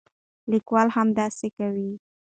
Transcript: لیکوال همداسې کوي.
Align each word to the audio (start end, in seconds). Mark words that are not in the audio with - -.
لیکوال 0.51 0.87
همداسې 0.97 1.47
کوي. 1.57 1.91